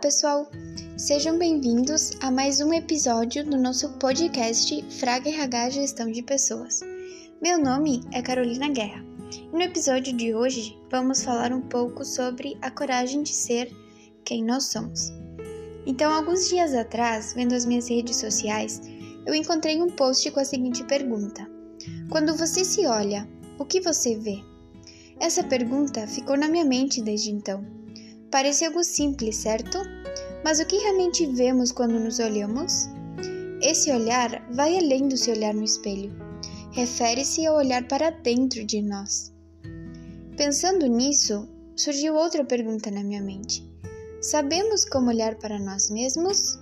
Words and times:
pessoal! 0.00 0.50
Sejam 0.96 1.36
bem-vindos 1.36 2.12
a 2.22 2.30
mais 2.30 2.58
um 2.62 2.72
episódio 2.72 3.44
do 3.44 3.58
nosso 3.58 3.86
podcast 3.98 4.82
Fraga 4.98 5.28
RH 5.28 5.70
Gestão 5.70 6.10
de 6.10 6.22
Pessoas. 6.22 6.80
Meu 7.42 7.62
nome 7.62 8.00
é 8.10 8.22
Carolina 8.22 8.70
Guerra 8.70 9.04
e 9.30 9.54
no 9.54 9.60
episódio 9.60 10.16
de 10.16 10.34
hoje 10.34 10.74
vamos 10.90 11.22
falar 11.22 11.52
um 11.52 11.60
pouco 11.60 12.02
sobre 12.02 12.56
a 12.62 12.70
coragem 12.70 13.22
de 13.22 13.28
ser 13.28 13.70
quem 14.24 14.42
nós 14.42 14.64
somos. 14.64 15.12
Então, 15.84 16.10
alguns 16.10 16.48
dias 16.48 16.72
atrás, 16.72 17.34
vendo 17.34 17.54
as 17.54 17.66
minhas 17.66 17.90
redes 17.90 18.16
sociais, 18.16 18.80
eu 19.26 19.34
encontrei 19.34 19.82
um 19.82 19.90
post 19.90 20.30
com 20.30 20.40
a 20.40 20.44
seguinte 20.46 20.82
pergunta: 20.84 21.46
Quando 22.08 22.34
você 22.34 22.64
se 22.64 22.86
olha, 22.86 23.28
o 23.58 23.66
que 23.66 23.82
você 23.82 24.16
vê? 24.16 24.38
Essa 25.20 25.44
pergunta 25.44 26.06
ficou 26.06 26.38
na 26.38 26.48
minha 26.48 26.64
mente 26.64 27.02
desde 27.02 27.30
então. 27.30 27.79
Parece 28.30 28.64
algo 28.64 28.84
simples, 28.84 29.36
certo? 29.36 29.78
Mas 30.44 30.60
o 30.60 30.66
que 30.66 30.78
realmente 30.78 31.26
vemos 31.26 31.72
quando 31.72 31.98
nos 31.98 32.18
olhamos? 32.20 32.88
Esse 33.60 33.90
olhar 33.90 34.46
vai 34.52 34.78
além 34.78 35.08
do 35.08 35.16
se 35.16 35.30
olhar 35.30 35.52
no 35.52 35.64
espelho. 35.64 36.12
Refere-se 36.72 37.44
ao 37.44 37.56
olhar 37.56 37.86
para 37.88 38.10
dentro 38.10 38.64
de 38.64 38.80
nós. 38.80 39.32
Pensando 40.36 40.86
nisso, 40.86 41.48
surgiu 41.76 42.14
outra 42.14 42.44
pergunta 42.44 42.90
na 42.90 43.02
minha 43.02 43.20
mente. 43.20 43.68
Sabemos 44.22 44.84
como 44.84 45.10
olhar 45.10 45.34
para 45.34 45.58
nós 45.58 45.90
mesmos? 45.90 46.58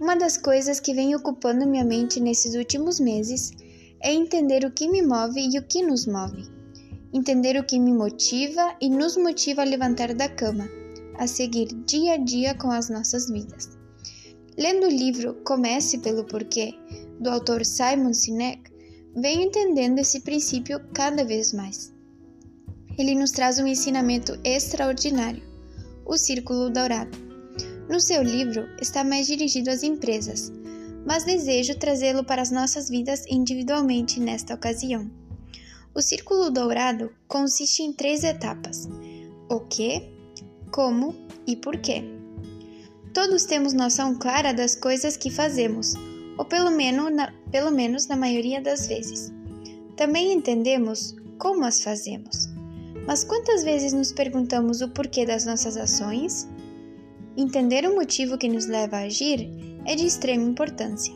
Uma 0.00 0.16
das 0.16 0.36
coisas 0.36 0.80
que 0.80 0.94
vem 0.94 1.14
ocupando 1.14 1.66
minha 1.66 1.84
mente 1.84 2.18
nesses 2.18 2.54
últimos 2.54 2.98
meses 2.98 3.52
é 4.00 4.12
entender 4.12 4.64
o 4.64 4.70
que 4.72 4.88
me 4.88 5.02
move 5.02 5.38
e 5.38 5.58
o 5.58 5.62
que 5.62 5.82
nos 5.82 6.06
move. 6.06 6.61
Entender 7.12 7.58
o 7.58 7.64
que 7.64 7.78
me 7.78 7.92
motiva 7.92 8.76
e 8.80 8.88
nos 8.88 9.16
motiva 9.16 9.62
a 9.62 9.66
levantar 9.66 10.14
da 10.14 10.28
cama, 10.28 10.68
a 11.16 11.26
seguir 11.26 11.68
dia 11.86 12.14
a 12.14 12.16
dia 12.16 12.54
com 12.54 12.70
as 12.70 12.88
nossas 12.88 13.28
vidas. 13.28 13.70
Lendo 14.56 14.86
o 14.86 14.90
livro 14.90 15.34
Comece 15.44 15.98
pelo 15.98 16.24
Porquê, 16.24 16.74
do 17.20 17.30
autor 17.30 17.64
Simon 17.64 18.14
Sinek, 18.14 18.70
venho 19.14 19.42
entendendo 19.42 19.98
esse 19.98 20.20
princípio 20.20 20.80
cada 20.94 21.24
vez 21.24 21.52
mais. 21.52 21.92
Ele 22.98 23.14
nos 23.14 23.30
traz 23.30 23.58
um 23.58 23.66
ensinamento 23.66 24.38
extraordinário 24.44 25.52
o 26.04 26.16
Círculo 26.16 26.70
Dourado. 26.70 27.16
No 27.88 28.00
seu 28.00 28.22
livro, 28.22 28.68
está 28.80 29.04
mais 29.04 29.26
dirigido 29.26 29.70
às 29.70 29.82
empresas, 29.82 30.52
mas 31.06 31.24
desejo 31.24 31.78
trazê-lo 31.78 32.24
para 32.24 32.42
as 32.42 32.50
nossas 32.50 32.88
vidas 32.88 33.24
individualmente 33.28 34.20
nesta 34.20 34.54
ocasião. 34.54 35.10
O 35.94 36.00
Círculo 36.00 36.50
Dourado 36.50 37.12
consiste 37.28 37.82
em 37.82 37.92
três 37.92 38.24
etapas: 38.24 38.88
o 39.50 39.60
que, 39.60 40.10
como 40.70 41.14
e 41.46 41.54
por 41.54 41.76
quê. 41.78 42.02
Todos 43.12 43.44
temos 43.44 43.74
noção 43.74 44.14
clara 44.14 44.54
das 44.54 44.74
coisas 44.74 45.18
que 45.18 45.30
fazemos, 45.30 45.92
ou 46.38 46.46
pelo 46.46 46.70
menos 46.70 47.14
na, 47.14 47.30
pelo 47.50 47.70
menos 47.70 48.06
na 48.06 48.16
maioria 48.16 48.62
das 48.62 48.86
vezes. 48.86 49.30
Também 49.94 50.32
entendemos 50.32 51.14
como 51.38 51.64
as 51.64 51.82
fazemos. 51.82 52.48
Mas 53.06 53.22
quantas 53.22 53.62
vezes 53.62 53.92
nos 53.92 54.12
perguntamos 54.12 54.80
o 54.80 54.88
porquê 54.88 55.26
das 55.26 55.44
nossas 55.44 55.76
ações? 55.76 56.48
Entender 57.36 57.84
o 57.84 57.94
motivo 57.94 58.38
que 58.38 58.48
nos 58.48 58.64
leva 58.66 58.96
a 58.96 59.02
agir 59.02 59.50
é 59.84 59.94
de 59.94 60.06
extrema 60.06 60.44
importância. 60.44 61.14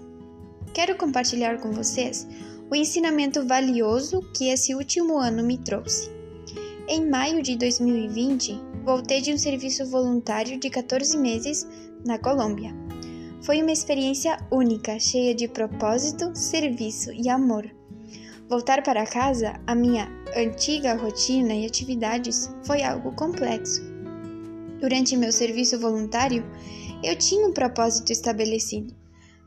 Quero 0.74 0.98
compartilhar 0.98 1.60
com 1.60 1.72
vocês 1.72 2.26
o 2.68 2.74
ensinamento 2.74 3.46
valioso 3.46 4.22
que 4.34 4.48
esse 4.48 4.74
último 4.74 5.18
ano 5.18 5.42
me 5.42 5.56
trouxe. 5.56 6.10
Em 6.88 7.08
maio 7.08 7.42
de 7.42 7.56
2020, 7.56 8.60
voltei 8.84 9.20
de 9.20 9.32
um 9.32 9.38
serviço 9.38 9.86
voluntário 9.86 10.58
de 10.58 10.68
14 10.68 11.16
meses 11.16 11.66
na 12.04 12.18
Colômbia. 12.18 12.74
Foi 13.42 13.62
uma 13.62 13.70
experiência 13.70 14.36
única, 14.50 14.98
cheia 14.98 15.34
de 15.34 15.46
propósito, 15.46 16.34
serviço 16.34 17.12
e 17.12 17.28
amor. 17.28 17.70
Voltar 18.48 18.82
para 18.82 19.06
casa, 19.06 19.60
a 19.66 19.74
minha 19.74 20.08
antiga 20.36 20.94
rotina 20.94 21.54
e 21.54 21.66
atividades, 21.66 22.50
foi 22.64 22.82
algo 22.82 23.12
complexo. 23.12 23.82
Durante 24.80 25.16
meu 25.16 25.30
serviço 25.32 25.78
voluntário, 25.78 26.44
eu 27.02 27.16
tinha 27.16 27.46
um 27.46 27.52
propósito 27.52 28.12
estabelecido. 28.12 28.94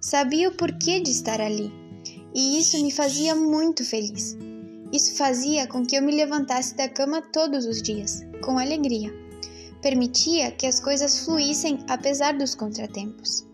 Sabia 0.02 0.50
o 0.50 0.54
porquê 0.54 1.00
de 1.00 1.12
estar 1.12 1.42
ali, 1.42 1.72
e 2.34 2.60
isso 2.60 2.82
me 2.84 2.92
fazia 2.92 3.36
muito 3.36 3.84
feliz. 3.86 4.38
Isso 4.92 5.16
fazia 5.16 5.68
com 5.68 5.86
que 5.86 5.96
eu 5.96 6.02
me 6.02 6.16
levantasse 6.16 6.76
da 6.76 6.90
cama 6.90 7.22
todos 7.22 7.66
os 7.66 7.82
dias, 7.82 8.26
com 8.42 8.58
alegria. 8.58 9.14
Permitia 9.82 10.52
que 10.52 10.66
as 10.66 10.80
coisas 10.80 11.20
fluíssem 11.20 11.80
apesar 11.88 12.38
dos 12.38 12.56
contratempos. 12.56 13.48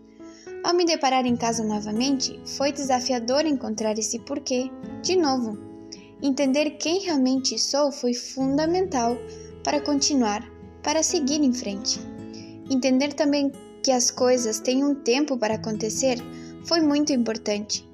Ao 0.64 0.74
me 0.74 0.84
deparar 0.84 1.26
em 1.26 1.36
casa 1.36 1.62
novamente, 1.62 2.40
foi 2.44 2.72
desafiador 2.72 3.46
encontrar 3.46 3.98
esse 3.98 4.18
porquê, 4.20 4.70
de 5.02 5.14
novo. 5.14 5.56
Entender 6.22 6.70
quem 6.78 7.00
realmente 7.00 7.58
sou 7.58 7.92
foi 7.92 8.14
fundamental 8.14 9.16
para 9.62 9.80
continuar, 9.80 10.42
para 10.82 11.02
seguir 11.02 11.42
em 11.42 11.52
frente. 11.52 12.00
Entender 12.70 13.12
também 13.12 13.52
que 13.82 13.92
as 13.92 14.10
coisas 14.10 14.58
têm 14.58 14.84
um 14.84 14.94
tempo 14.94 15.36
para 15.36 15.54
acontecer 15.54 16.18
foi 16.64 16.80
muito 16.80 17.12
importante. 17.12 17.88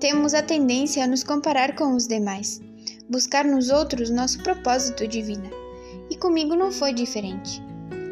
Temos 0.00 0.34
a 0.34 0.42
tendência 0.42 1.04
a 1.04 1.06
nos 1.06 1.22
comparar 1.22 1.74
com 1.76 1.94
os 1.94 2.06
demais, 2.06 2.60
buscar 3.08 3.44
nos 3.44 3.70
outros 3.70 4.10
nosso 4.10 4.42
propósito 4.42 5.06
de 5.06 5.22
vida. 5.22 5.50
E 6.10 6.16
comigo 6.16 6.54
não 6.54 6.70
foi 6.70 6.92
diferente. 6.92 7.62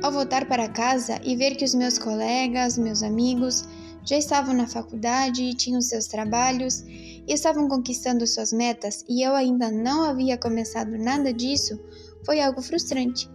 Ao 0.02 0.10
voltar 0.10 0.46
para 0.46 0.68
casa 0.68 1.20
e 1.22 1.36
ver 1.36 1.56
que 1.56 1.64
os 1.64 1.74
meus 1.74 1.98
colegas, 1.98 2.78
meus 2.78 3.02
amigos, 3.02 3.68
já 4.04 4.16
estavam 4.16 4.54
na 4.54 4.66
faculdade 4.66 5.54
tinham 5.54 5.80
seus 5.80 6.06
trabalhos 6.06 6.84
e 6.88 7.24
estavam 7.28 7.68
conquistando 7.68 8.26
suas 8.26 8.52
metas 8.52 9.04
e 9.08 9.22
eu 9.24 9.34
ainda 9.34 9.70
não 9.70 10.02
havia 10.02 10.36
começado 10.36 10.98
nada 10.98 11.32
disso, 11.32 11.78
foi 12.24 12.40
algo 12.40 12.60
frustrante. 12.60 13.30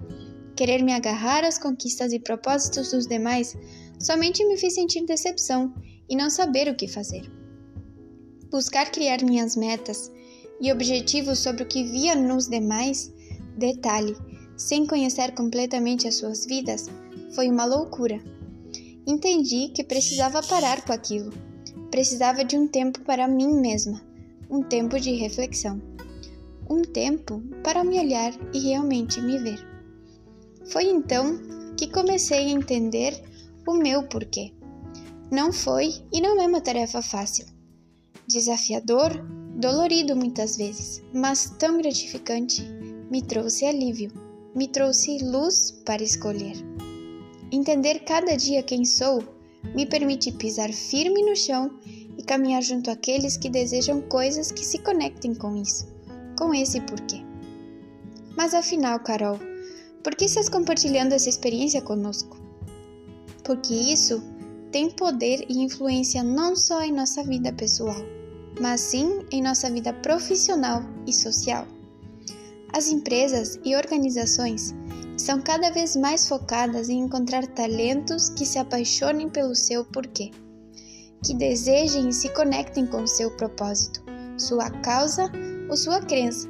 Querer 0.56 0.84
me 0.84 0.94
agarrar 0.94 1.44
às 1.46 1.58
conquistas 1.58 2.12
e 2.12 2.20
propósitos 2.20 2.92
dos 2.92 3.08
demais 3.08 3.56
somente 4.00 4.46
me 4.46 4.58
fez 4.58 4.74
sentir 4.74 5.06
decepção 5.06 5.74
e 6.10 6.16
não 6.16 6.30
saber 6.30 6.68
o 6.68 6.76
que 6.76 6.88
fazer. 6.88 7.37
Buscar 8.50 8.92
criar 8.92 9.22
minhas 9.24 9.56
metas 9.56 10.12
e 10.62 10.72
objetivos 10.72 11.40
sobre 11.40 11.64
o 11.64 11.68
que 11.68 11.84
via 11.84 12.16
nos 12.16 12.48
demais, 12.48 13.14
detalhe, 13.58 14.16
sem 14.56 14.88
conhecer 14.88 15.34
completamente 15.34 16.08
as 16.08 16.16
suas 16.16 16.46
vidas, 16.46 16.90
foi 17.36 17.50
uma 17.50 17.66
loucura. 17.66 18.20
Entendi 19.06 19.70
que 19.70 19.84
precisava 19.84 20.42
parar 20.42 20.84
com 20.86 20.94
aquilo. 20.94 21.32
Precisava 21.92 22.44
de 22.44 22.58
um 22.58 22.68
tempo 22.68 23.02
para 23.02 23.28
mim 23.28 23.60
mesma, 23.60 24.02
um 24.50 24.62
tempo 24.64 25.00
de 25.00 25.12
reflexão, 25.12 25.82
um 26.70 26.82
tempo 26.82 27.42
para 27.64 27.84
me 27.84 28.00
olhar 28.00 28.34
e 28.54 28.60
realmente 28.60 29.22
me 29.22 29.38
ver. 29.40 29.60
Foi 30.66 30.86
então 30.86 31.40
que 31.78 31.92
comecei 31.92 32.40
a 32.40 32.50
entender 32.50 33.22
o 33.68 33.74
meu 33.74 34.04
porquê. 34.04 34.52
Não 35.32 35.52
foi 35.54 35.94
e 36.12 36.20
não 36.20 36.42
é 36.42 36.48
uma 36.48 36.62
tarefa 36.62 37.02
fácil. 37.02 37.57
Desafiador, 38.28 39.26
dolorido 39.56 40.16
muitas 40.16 40.58
vezes, 40.58 41.02
mas 41.14 41.50
tão 41.58 41.78
gratificante, 41.78 42.62
me 43.10 43.22
trouxe 43.22 43.66
alívio 43.66 44.12
me 44.58 44.68
trouxe 44.68 45.20
luz 45.20 45.70
para 45.86 46.02
escolher. 46.02 46.56
Entender 47.52 48.00
cada 48.00 48.36
dia 48.36 48.64
quem 48.64 48.84
sou 48.84 49.24
me 49.76 49.86
permite 49.86 50.32
pisar 50.32 50.74
firme 50.74 51.24
no 51.24 51.36
chão 51.36 51.78
e 52.18 52.24
caminhar 52.24 52.64
junto 52.64 52.90
àqueles 52.90 53.38
que 53.38 53.50
desejam 53.50 54.02
coisas 54.02 54.52
que 54.52 54.66
se 54.66 54.80
conectem 54.80 55.36
com 55.36 55.56
isso, 55.56 55.88
com 56.36 56.56
esse 56.56 56.82
porquê. 56.82 57.24
Mas 58.36 58.56
afinal, 58.56 59.00
Carol, 59.00 59.40
por 60.04 60.16
que 60.16 60.26
estás 60.26 60.50
compartilhando 60.50 61.14
essa 61.14 61.30
experiência 61.30 61.80
conosco? 61.80 62.36
Porque 63.44 63.76
isso 63.76 64.24
tem 64.78 64.92
poder 64.92 65.44
e 65.50 65.58
influência 65.58 66.22
não 66.22 66.56
só 66.56 66.84
em 66.84 66.92
nossa 66.92 67.24
vida 67.24 67.52
pessoal, 67.52 67.98
mas 68.62 68.80
sim 68.80 69.26
em 69.32 69.42
nossa 69.42 69.72
vida 69.72 69.92
profissional 69.92 70.84
e 71.08 71.12
social. 71.12 71.66
As 72.72 72.88
empresas 72.88 73.60
e 73.66 73.76
organizações 73.76 74.76
são 75.18 75.42
cada 75.42 75.72
vez 75.72 75.96
mais 75.96 76.28
focadas 76.28 76.90
em 76.90 77.00
encontrar 77.00 77.48
talentos 77.48 78.30
que 78.30 78.46
se 78.46 78.60
apaixonem 78.60 79.28
pelo 79.28 79.56
seu 79.56 79.84
porquê, 79.84 80.30
que 81.26 81.34
desejem 81.34 82.10
e 82.10 82.14
se 82.14 82.30
conectem 82.30 82.86
com 82.86 83.08
seu 83.08 83.32
propósito, 83.32 84.04
sua 84.38 84.70
causa 84.70 85.24
ou 85.72 85.76
sua 85.76 86.02
crença, 86.02 86.48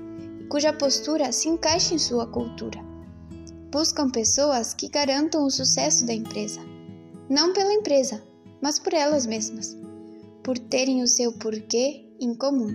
cuja 0.49 0.73
postura 0.73 1.31
se 1.31 1.47
encaixe 1.47 1.95
em 1.95 1.97
sua 1.97 2.27
cultura. 2.27 2.83
Buscam 3.71 4.09
pessoas 4.09 4.73
que 4.73 4.89
garantam 4.89 5.45
o 5.45 5.49
sucesso 5.49 6.05
da 6.05 6.13
empresa, 6.13 6.59
não 7.29 7.53
pela 7.53 7.73
empresa, 7.73 8.23
mas 8.61 8.79
por 8.79 8.93
elas 8.93 9.25
mesmas, 9.25 9.77
por 10.43 10.57
terem 10.57 11.01
o 11.03 11.07
seu 11.07 11.33
porquê 11.33 12.05
em 12.19 12.33
comum. 12.35 12.69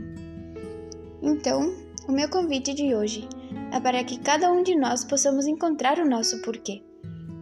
Então, 1.22 1.75
o 2.08 2.12
meu 2.12 2.28
convite 2.28 2.75
de 2.75 2.94
hoje 2.94 3.28
é 3.72 3.81
para 3.81 4.02
que 4.04 4.19
cada 4.19 4.50
um 4.52 4.62
de 4.62 4.76
nós 4.76 5.04
possamos 5.04 5.46
encontrar 5.46 5.99
o 5.99 6.08
nosso 6.08 6.43
porquê. 6.43 6.82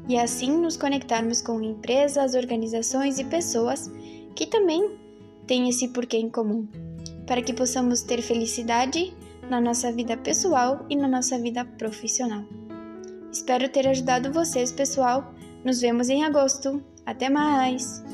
e 0.08 0.18
assim 0.18 0.50
nos 0.50 0.76
conectarmos 0.76 1.40
com 1.40 1.62
empresas, 1.62 2.34
organizações 2.34 3.20
e 3.20 3.24
pessoas 3.24 3.88
que 4.34 4.44
também 4.44 4.98
têm 5.46 5.68
esse 5.68 5.88
porquê 5.88 6.16
em 6.16 6.28
comum, 6.28 6.66
para 7.26 7.42
que 7.42 7.52
possamos 7.52 8.02
ter 8.02 8.20
felicidade 8.20 9.14
na 9.48 9.60
nossa 9.60 9.92
vida 9.92 10.16
pessoal 10.16 10.84
e 10.90 10.96
na 10.96 11.06
nossa 11.06 11.38
vida 11.38 11.64
profissional. 11.64 12.44
Espero 13.30 13.68
ter 13.68 13.86
ajudado 13.86 14.32
vocês, 14.32 14.72
pessoal. 14.72 15.32
Nos 15.64 15.80
vemos 15.80 16.08
em 16.08 16.24
agosto. 16.24 16.82
Até 17.10 17.28
mais! 17.28 18.04